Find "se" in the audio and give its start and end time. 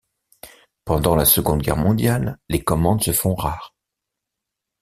3.03-3.11